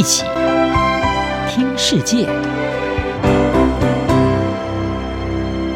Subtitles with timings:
[0.00, 0.24] 一起
[1.46, 2.24] 听世界，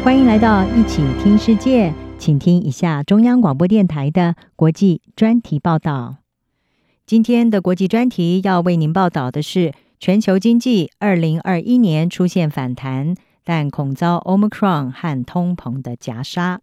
[0.03, 6.15] 欢迎来到一起听世界，请听一下中央广播电台的国际专题报道。
[7.05, 13.13] 今天的国际专题要为您报道的是，全球经济二零二一年出现反弹，
[13.43, 16.61] 但恐遭 Omicron 和通膨的夹杀。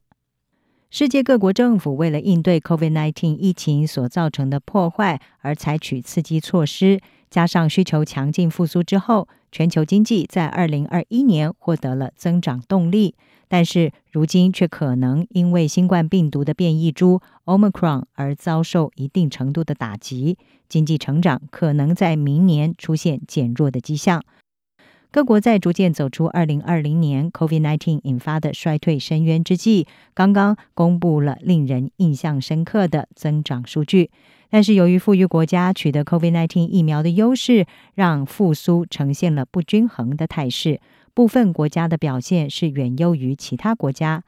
[0.91, 7.01] 世界各国政府为了应对 COVID-19 疫情所造成的破坏而采取刺激措施，
[7.33, 13.15] 加上需求强劲复苏之后，全球经济在二零二一年获得了增长动力。
[13.49, 20.37] 但是如今却可能因为新冠病毒的变异株 Omicron 而遭受一定程度的打击，
[20.69, 24.23] 经济成长可能在明年出现减弱的迹象。
[25.11, 34.11] 各国在逐渐走出二零二零年 COVID-19 引发的衰退深渊之际，刚刚公布了令人印象深刻的增长数据。
[34.55, 37.65] 但是，由于富裕国家取得 COVID-19 疫苗的优势，
[37.95, 40.79] 让复苏呈现了不均衡的态势。
[41.15, 44.25] 部分国家的表现是远优于其他国家。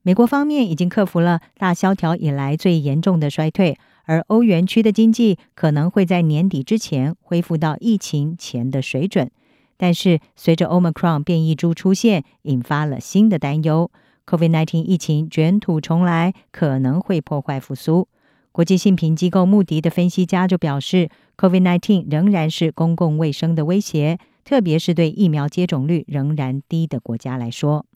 [0.00, 9.30] 美国方面已经克服了大萧条以来最严重的衰退，而欧元区的经济可能会在年底之前恢复到疫情前的水准。
[9.76, 13.90] 但是，随着 Omicron 变异株出现，引发了新的担忧。
[14.24, 18.08] COVID-19 疫情卷土重来，可能会破坏复苏。
[18.52, 27.86] 国际性评机构穆迪的分析家就表示 COVID nineteen 仍然是公共卫生的威胁，特别是对疫苗接种率仍然低的国家来说。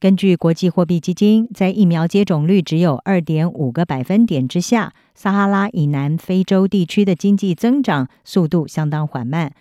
[0.00, 9.52] 根据国际货币基金，在疫苗接种率只有二点五个百分点之下，撒哈拉以南非洲地区的经济增长速度相当缓慢。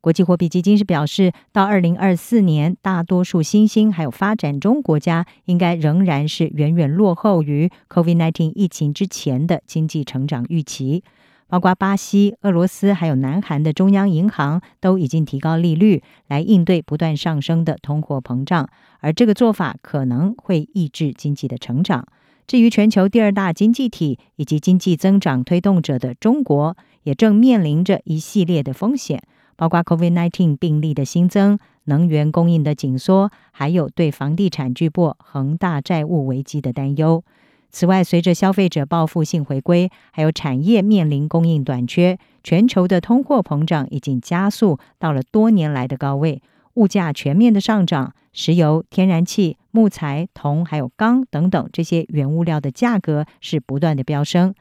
[0.00, 11.02] 国际货币基金是表示，到二零二四年，大多数新兴还有发展中国家应该仍然是远远落后于 COVID-19 疫情之前的经济成长预期。
[11.48, 18.68] 包括巴西、俄罗斯还有南韩的中央银行都已经提高利率来应对不断上升的通货膨胀，
[19.00, 22.06] 而这个做法可能会抑制经济的成长。
[22.46, 29.22] 至于全球第二大经济体以及经济增长推动者的中国，也正面临着一系列的风险。
[29.58, 37.24] 包括 COVID-19 病例的新增、能源供应的紧缩，还有对房地产巨擘恒大债务危机的担忧。
[37.70, 46.40] 此外，随着消费者报复性回归，还有产业面临供应短缺，全球的通货膨胀已经加速到了多年来的高位，
[46.74, 54.54] 物价全面的上涨，石油、天然气、木材、铜还有钢等等这些原物料的价格是不断的飙升。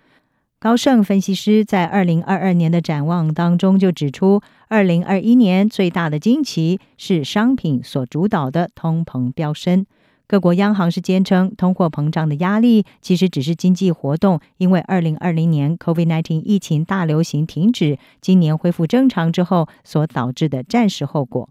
[0.59, 9.85] 高盛分析师在二零二二年的展望当中就指出，二零二一年最大的惊奇是商品所主导的通膨飙升。
[10.25, 21.47] 各国央行是坚称，通货膨胀的压力其实只是经济活动，因为二零二零年 COVID-19 疫情大流行停止，今年恢复正常之后所导致的暂时后果。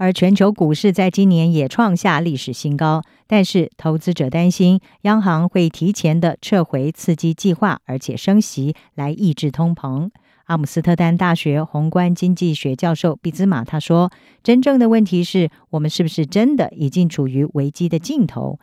[0.00, 10.08] 而全球股市在今年也创下历史新高，但是投资者担心央行会提前的撤回刺激计划，而且升息来抑制通膨。
[10.46, 14.10] 阿姆斯特丹大学宏观经济学教授毕兹马他说
[14.42, 18.58] ：“真正的问题是我们是不是真的已经处于危机的尽头？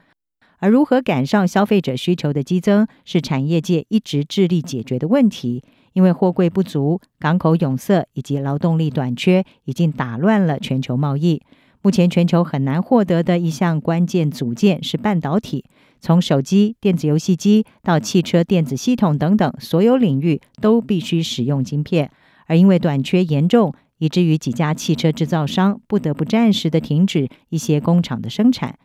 [0.57, 5.63] 而如何赶上消费者需求的激增，是产业界一直致力解决的问题。”
[5.97, 11.41] 因为货柜不足、港口壅塞以及劳动力短缺，已经打乱了全球贸易。
[11.81, 15.65] 目前全球很难获得的一项关键组件是半导体，
[15.99, 22.11] 从手机、电子游戏机到汽车电子系统等等，所有领域都必须使用晶片。
[22.45, 28.77] 而因为短缺严重，以至于几家汽车制造商不得不暂时的停止一些工厂的生产。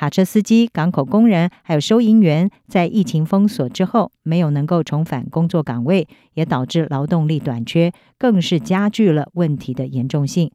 [0.00, 10.50] 卡车司机、港口工人还有收银员，在疫情封锁之后，没有能够重返工作岗位，也导致劳动力短缺，更是加剧了问题的严重性。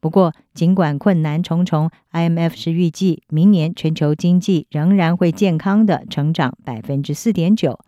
[0.00, 7.78] 不过，尽管困难重重，IMF 是预计明年全球经济仍然会健康的成长百分之四点九。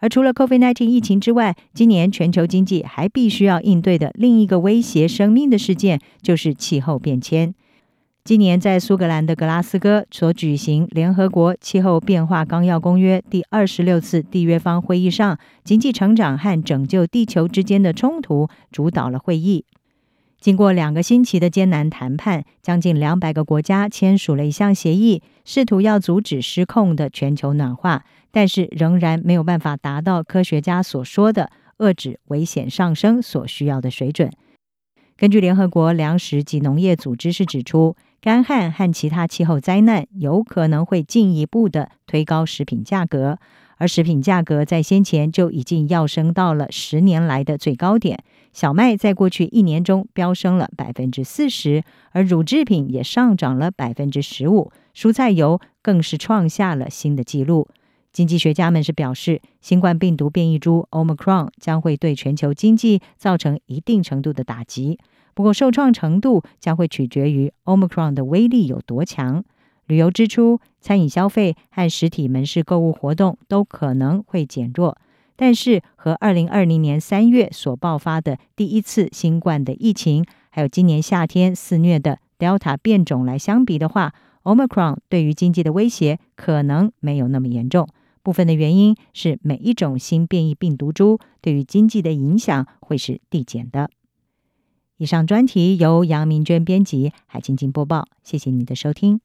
[0.00, 7.54] 而除了 COVID-19 疫情之外，今年全球经济还必须要应对的另一个威胁生命的事件，就是气候变迁。
[8.22, 19.64] 今年在苏格兰的格拉斯哥所举行联合国气候变化纲要公约第二十六次缔约方会议上，经济成长和拯救地球之间的冲突主导了会议。
[20.38, 34.30] 经过两个星期的艰难谈判，将近两百个国家签署了一项协议，试图要阻止失控的全球暖化，但是仍然没有办法达到科学家所说的遏制危险上升所需要的水准。
[35.16, 43.38] 根据联合国粮食及农业组织是指出，干旱和其他气候灾难有可能会进一步的推高食品价格，
[43.78, 48.22] 而食品价格在先前就已经跃升到了十年来的最高点。
[48.52, 57.68] 小麦在过去一年中飙升了百分之四十，而乳制品也上涨了百分之十五，蔬菜油更是创下了新的纪录。
[58.12, 64.98] 经济学家们是表示，新冠病毒变异株 Omicron 将会对全球经济造成一定程度的打击，
[65.34, 69.44] 不过受创程度将会取决于 Omicron 的威力有多强。
[69.86, 74.96] 旅游支出、餐饮消费和实体门市购物活动都可能会减弱。
[75.34, 84.12] 但是，和二零二零年三月所爆发的第一次新冠的疫情，还有今年夏天肆虐的 Delta 变种来相比的话
[84.42, 87.88] ，Omicron 对于经济的威胁可能没有那么严重。
[88.22, 93.88] 部分的原因是每一种新变异病毒株对于经济的影响会是递减的。
[95.00, 98.06] 以上专题由杨明娟编辑，海清清播报。
[98.22, 99.18] 谢谢你的收听。